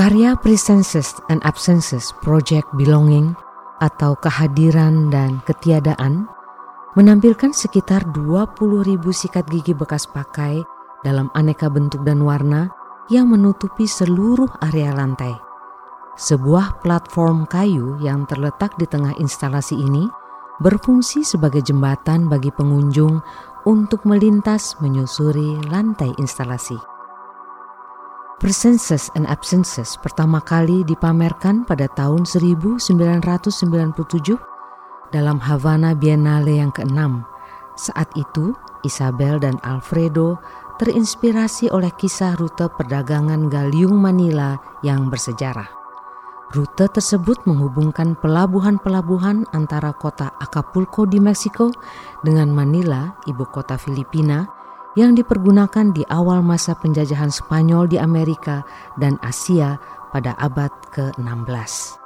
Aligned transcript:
Karya 0.00 0.32
Presences 0.32 1.20
and 1.28 1.44
Absences 1.44 2.08
Project 2.24 2.64
Belonging 2.72 3.36
atau 3.84 4.16
kehadiran 4.16 5.12
dan 5.12 5.44
ketiadaan 5.44 6.24
menampilkan 6.96 7.52
sekitar 7.52 8.08
20 8.16 8.80
ribu 8.80 9.12
sikat 9.12 9.44
gigi 9.52 9.76
bekas 9.76 10.08
pakai 10.08 10.64
dalam 11.04 11.28
aneka 11.36 11.68
bentuk 11.68 12.00
dan 12.00 12.24
warna 12.24 12.72
yang 13.12 13.28
menutupi 13.28 13.84
seluruh 13.84 14.48
area 14.72 14.88
lantai. 14.96 15.36
Sebuah 16.16 16.80
platform 16.80 17.44
kayu 17.44 18.00
yang 18.00 18.24
terletak 18.24 18.80
di 18.80 18.88
tengah 18.88 19.12
instalasi 19.20 19.76
ini 19.76 20.08
berfungsi 20.64 21.28
sebagai 21.28 21.60
jembatan 21.60 22.24
bagi 22.24 22.48
pengunjung 22.48 23.20
untuk 23.68 24.08
melintas 24.08 24.80
menyusuri 24.80 25.60
lantai 25.68 26.16
instalasi. 26.16 26.99
Presences 28.40 29.12
and 29.20 29.28
Absences 29.28 30.00
pertama 30.00 30.40
kali 30.40 30.80
dipamerkan 30.88 31.68
pada 31.68 31.84
tahun 31.92 32.24
1997 32.24 32.80
dalam 35.12 35.36
Havana 35.36 35.92
Biennale 35.92 36.56
yang 36.56 36.72
keenam. 36.72 37.28
Saat 37.76 38.08
itu, 38.16 38.56
Isabel 38.80 39.44
dan 39.44 39.60
Alfredo 39.60 40.40
terinspirasi 40.80 41.68
oleh 41.68 41.92
kisah 42.00 42.32
rute 42.40 42.64
perdagangan 42.80 43.52
Galiung 43.52 44.00
Manila 44.00 44.56
yang 44.80 45.12
bersejarah. 45.12 45.68
Rute 46.56 46.88
tersebut 46.88 47.44
menghubungkan 47.44 48.16
pelabuhan-pelabuhan 48.24 49.52
antara 49.52 49.92
kota 49.92 50.32
Acapulco 50.40 51.04
di 51.04 51.20
Meksiko 51.20 51.68
dengan 52.24 52.48
Manila, 52.48 53.20
ibu 53.28 53.44
kota 53.52 53.76
Filipina, 53.76 54.48
yang 54.98 55.14
dipergunakan 55.14 55.94
di 55.94 56.02
awal 56.10 56.42
masa 56.42 56.74
penjajahan 56.74 57.30
Spanyol 57.30 57.86
di 57.86 57.98
Amerika 58.00 58.66
dan 58.98 59.14
Asia 59.22 59.78
pada 60.10 60.34
abad 60.42 60.70
ke-16. 60.90 61.98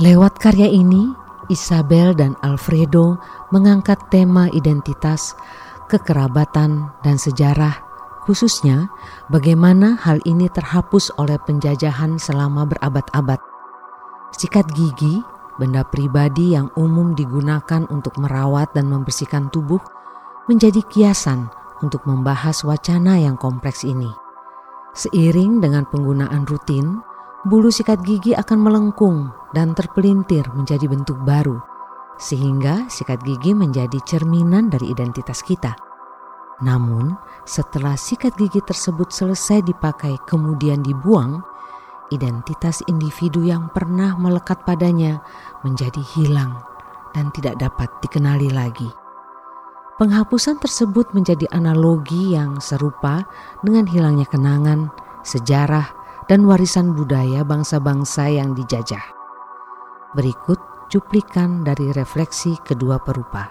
Lewat 0.00 0.40
karya 0.40 0.68
ini, 0.68 1.12
Isabel 1.52 2.16
dan 2.16 2.32
Alfredo 2.40 3.20
mengangkat 3.52 4.00
tema 4.08 4.48
identitas, 4.52 5.36
kekerabatan, 5.92 6.88
dan 7.04 7.16
sejarah, 7.20 7.76
khususnya 8.24 8.88
bagaimana 9.28 10.00
hal 10.00 10.20
ini 10.24 10.48
terhapus 10.48 11.12
oleh 11.20 11.36
penjajahan 11.44 12.16
selama 12.16 12.64
berabad-abad. 12.64 13.38
Sikat 14.36 14.68
gigi, 14.72 15.20
benda 15.60 15.84
pribadi 15.84 16.56
yang 16.56 16.68
umum 16.76 17.16
digunakan 17.16 17.88
untuk 17.88 18.16
merawat 18.20 18.72
dan 18.76 18.88
membersihkan 18.92 19.48
tubuh, 19.48 19.80
menjadi 20.50 20.82
kiasan 20.92 21.48
untuk 21.84 22.04
membahas 22.08 22.64
wacana 22.64 23.20
yang 23.20 23.36
kompleks 23.36 23.84
ini. 23.84 24.08
Seiring 24.96 25.60
dengan 25.60 25.84
penggunaan 25.84 26.48
rutin, 26.48 27.00
bulu 27.44 27.68
sikat 27.68 28.00
gigi 28.00 28.32
akan 28.32 28.58
melengkung 28.64 29.28
dan 29.52 29.76
terpelintir 29.76 30.48
menjadi 30.56 30.88
bentuk 30.88 31.20
baru, 31.20 31.60
sehingga 32.16 32.88
sikat 32.88 33.20
gigi 33.20 33.52
menjadi 33.52 34.00
cerminan 34.08 34.72
dari 34.72 34.88
identitas 34.88 35.44
kita. 35.44 35.76
Namun, 36.64 37.12
setelah 37.44 38.00
sikat 38.00 38.32
gigi 38.40 38.64
tersebut 38.64 39.12
selesai 39.12 39.60
dipakai 39.68 40.16
kemudian 40.24 40.80
dibuang, 40.80 41.44
identitas 42.08 42.80
individu 42.88 43.44
yang 43.44 43.68
pernah 43.68 44.16
melekat 44.16 44.64
padanya 44.64 45.20
menjadi 45.60 46.00
hilang 46.16 46.56
dan 47.12 47.28
tidak 47.36 47.60
dapat 47.60 47.92
dikenali 48.00 48.48
lagi. 48.48 49.05
Penghapusan 49.96 50.60
tersebut 50.60 51.16
menjadi 51.16 51.48
analogi 51.56 52.36
yang 52.36 52.60
serupa 52.60 53.24
dengan 53.64 53.88
hilangnya 53.88 54.28
kenangan, 54.28 54.92
sejarah, 55.24 55.88
dan 56.28 56.44
warisan 56.44 56.92
budaya 56.92 57.40
bangsa-bangsa 57.48 58.28
yang 58.28 58.52
dijajah. 58.52 59.00
Berikut 60.12 60.60
cuplikan 60.92 61.64
dari 61.64 61.96
refleksi 61.96 62.60
kedua 62.60 63.00
perupa. 63.00 63.48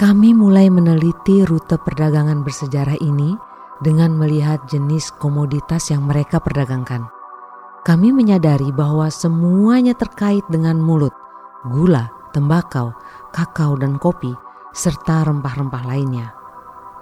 Kami 0.00 0.32
mulai 0.32 0.72
meneliti 0.72 1.44
rute 1.44 1.76
perdagangan 1.76 2.40
bersejarah 2.40 2.96
ini 3.04 3.36
dengan 3.84 4.16
melihat 4.16 4.64
jenis 4.64 5.12
komoditas 5.20 5.92
yang 5.92 6.08
mereka 6.08 6.40
perdagangkan. 6.40 7.04
Kami 7.84 8.16
menyadari 8.16 8.72
bahwa 8.72 9.12
semuanya 9.12 9.92
terkait 9.92 10.48
dengan 10.48 10.80
mulut, 10.80 11.12
gula, 11.68 12.08
tembakau, 12.32 12.96
kakao, 13.28 13.76
dan 13.76 14.00
kopi– 14.00 14.32
serta 14.74 15.22
rempah-rempah 15.30 15.86
lainnya. 15.86 16.34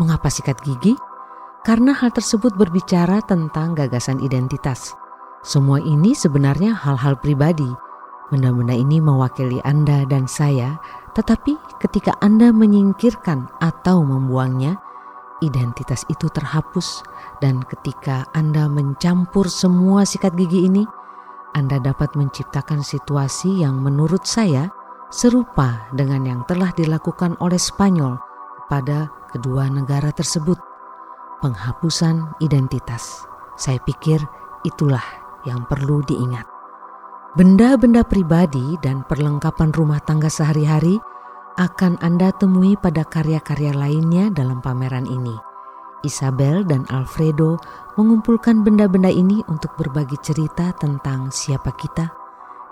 Mengapa 0.00 0.32
sikat 0.32 0.64
gigi? 0.64 0.96
Karena 1.62 1.92
hal 1.92 2.08
tersebut 2.16 2.56
berbicara 2.56 3.20
tentang 3.20 3.76
gagasan 3.76 4.24
identitas. 4.24 4.96
Semua 5.44 5.76
ini 5.78 6.16
sebenarnya 6.16 6.72
hal-hal 6.72 7.20
pribadi. 7.20 7.68
Benda-benda 8.32 8.72
ini 8.72 8.98
mewakili 9.04 9.60
Anda 9.68 10.08
dan 10.08 10.24
saya, 10.24 10.80
tetapi 11.12 11.60
ketika 11.80 12.16
Anda 12.24 12.52
menyingkirkan 12.56 13.60
atau 13.60 14.00
membuangnya, 14.00 14.80
identitas 15.44 16.08
itu 16.08 16.28
terhapus, 16.32 17.04
dan 17.44 17.60
ketika 17.68 18.24
Anda 18.32 18.68
mencampur 18.68 19.48
semua 19.48 20.08
sikat 20.08 20.36
gigi 20.36 20.68
ini, 20.68 20.84
Anda 21.56 21.80
dapat 21.80 22.16
menciptakan 22.16 22.84
situasi 22.84 23.64
yang 23.64 23.80
menurut 23.80 24.24
saya 24.24 24.68
serupa 25.08 25.88
dengan 25.96 26.24
yang 26.24 26.40
telah 26.44 26.72
dilakukan 26.76 27.36
oleh 27.40 27.56
Spanyol 27.56 28.20
pada 28.68 29.08
kedua 29.32 29.68
negara 29.72 30.12
tersebut. 30.12 30.60
Penghapusan 31.40 32.36
identitas. 32.42 33.24
Saya 33.56 33.78
pikir 33.82 34.20
itulah 34.66 35.04
yang 35.46 35.64
perlu 35.70 36.02
diingat. 36.04 36.44
Benda-benda 37.38 38.02
pribadi 38.02 38.74
dan 38.82 39.06
perlengkapan 39.06 39.70
rumah 39.70 40.02
tangga 40.02 40.26
sehari-hari 40.26 40.98
akan 41.58 41.98
Anda 42.02 42.34
temui 42.34 42.74
pada 42.78 43.06
karya-karya 43.06 43.74
lainnya 43.74 44.30
dalam 44.30 44.58
pameran 44.62 45.06
ini. 45.06 45.34
Isabel 46.06 46.62
dan 46.62 46.86
Alfredo 46.94 47.58
mengumpulkan 47.98 48.62
benda-benda 48.62 49.10
ini 49.10 49.42
untuk 49.50 49.74
berbagi 49.74 50.14
cerita 50.22 50.70
tentang 50.78 51.34
siapa 51.34 51.74
kita, 51.74 52.06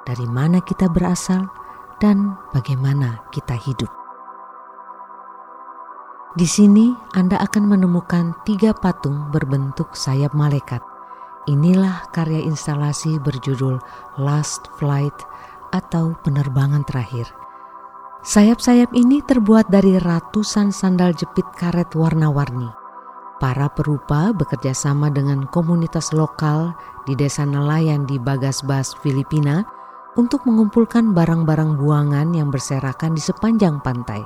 dari 0.07 0.27
mana 0.31 0.63
kita 0.63 0.87
berasal, 0.87 1.51
dan 2.01 2.37
bagaimana 2.53 3.25
kita 3.33 3.57
hidup. 3.57 3.89
Di 6.37 6.45
sini 6.45 6.93
Anda 7.17 7.41
akan 7.41 7.65
menemukan 7.65 8.37
tiga 8.45 8.77
patung 8.77 9.33
berbentuk 9.33 9.97
sayap 9.97 10.37
malaikat. 10.37 10.85
Inilah 11.49 12.13
karya 12.13 12.45
instalasi 12.45 13.17
berjudul 13.25 13.81
Last 14.21 14.69
Flight 14.77 15.17
atau 15.73 16.13
penerbangan 16.21 16.85
terakhir. 16.85 17.25
Sayap-sayap 18.27 18.93
ini 18.93 19.23
terbuat 19.25 19.71
dari 19.71 19.97
ratusan 19.97 20.75
sandal 20.75 21.17
jepit 21.17 21.47
karet 21.57 21.95
warna-warni. 21.97 22.69
Para 23.41 23.73
perupa 23.73 24.35
bekerja 24.35 24.77
sama 24.77 25.09
dengan 25.09 25.49
komunitas 25.49 26.13
lokal 26.13 26.77
di 27.09 27.17
desa 27.17 27.49
nelayan 27.49 28.05
di 28.05 28.21
Bagasbas, 28.21 28.93
Filipina 29.01 29.65
untuk 30.17 30.49
mengumpulkan 30.49 31.13
barang-barang 31.13 31.77
buangan 31.77 32.33
yang 32.33 32.49
berserakan 32.49 33.13
di 33.13 33.23
sepanjang 33.23 33.81
pantai. 33.85 34.25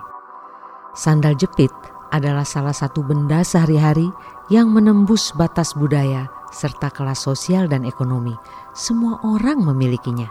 Sandal 0.95 1.35
jepit 1.39 1.71
adalah 2.11 2.43
salah 2.43 2.75
satu 2.75 3.03
benda 3.07 3.43
sehari-hari 3.47 4.11
yang 4.51 4.71
menembus 4.75 5.31
batas 5.35 5.75
budaya 5.75 6.27
serta 6.51 6.91
kelas 6.91 7.23
sosial 7.23 7.71
dan 7.71 7.87
ekonomi. 7.87 8.35
Semua 8.75 9.23
orang 9.23 9.63
memilikinya. 9.63 10.27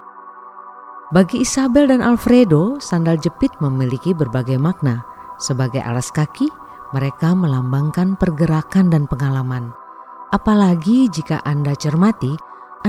Bagi 1.10 1.42
Isabel 1.42 1.90
dan 1.90 2.04
Alfredo, 2.04 2.78
sandal 2.78 3.18
jepit 3.18 3.50
memiliki 3.64 4.14
berbagai 4.14 4.60
makna. 4.62 5.02
Sebagai 5.40 5.82
alas 5.82 6.12
kaki, 6.12 6.52
mereka 6.94 7.34
melambangkan 7.34 8.20
pergerakan 8.20 8.92
dan 8.92 9.08
pengalaman. 9.10 9.74
Apalagi 10.30 11.10
jika 11.10 11.42
Anda 11.42 11.74
cermati, 11.74 12.38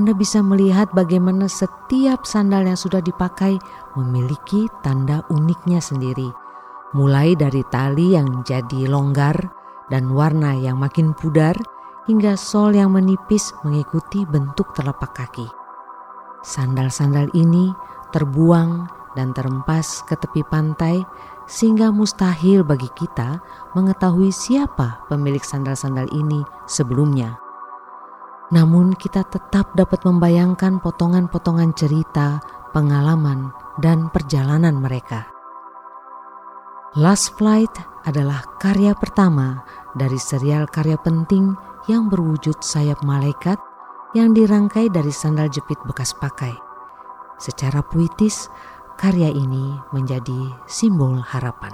anda 0.01 0.17
bisa 0.17 0.41
melihat 0.41 0.89
bagaimana 0.97 1.45
setiap 1.45 2.25
sandal 2.25 2.65
yang 2.65 2.81
sudah 2.81 3.05
dipakai 3.05 3.61
memiliki 4.01 4.65
tanda 4.81 5.21
uniknya 5.29 5.77
sendiri, 5.77 6.33
mulai 6.97 7.37
dari 7.37 7.61
tali 7.69 8.17
yang 8.17 8.41
jadi 8.41 8.89
longgar 8.89 9.37
dan 9.93 10.09
warna 10.09 10.57
yang 10.57 10.81
makin 10.81 11.13
pudar, 11.13 11.53
hingga 12.09 12.33
sol 12.33 12.73
yang 12.73 12.97
menipis 12.97 13.53
mengikuti 13.61 14.25
bentuk 14.25 14.73
telapak 14.73 15.13
kaki. 15.13 15.45
Sandal-sandal 16.41 17.29
ini 17.37 17.69
terbuang 18.09 18.89
dan 19.21 19.37
terempas 19.37 20.01
ke 20.09 20.17
tepi 20.17 20.41
pantai, 20.49 21.05
sehingga 21.45 21.93
mustahil 21.93 22.65
bagi 22.65 22.89
kita 22.97 23.37
mengetahui 23.77 24.33
siapa 24.33 25.05
pemilik 25.13 25.45
sandal-sandal 25.45 26.09
ini 26.17 26.41
sebelumnya 26.65 27.50
namun 28.51 28.95
kita 28.99 29.23
tetap 29.31 29.71
dapat 29.79 30.03
membayangkan 30.03 30.83
potongan-potongan 30.83 31.71
cerita, 31.79 32.43
pengalaman, 32.75 33.55
dan 33.79 34.11
perjalanan 34.11 34.79
mereka. 34.79 35.31
Last 36.99 37.39
Flight 37.39 37.71
adalah 38.03 38.43
karya 38.59 38.91
pertama 38.99 39.63
dari 39.95 40.19
serial 40.19 40.67
karya 40.67 40.99
penting 40.99 41.55
yang 41.87 42.11
berwujud 42.11 42.59
sayap 42.59 43.07
malaikat 43.07 43.59
yang 44.19 44.35
dirangkai 44.35 44.91
dari 44.91 45.15
sandal 45.15 45.47
jepit 45.47 45.79
bekas 45.87 46.11
pakai. 46.19 46.51
Secara 47.39 47.81
puitis, 47.87 48.51
karya 48.99 49.31
ini 49.31 49.79
menjadi 49.95 50.51
simbol 50.67 51.23
harapan. 51.23 51.73